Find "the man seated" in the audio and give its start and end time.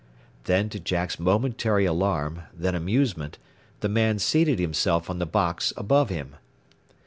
3.81-4.57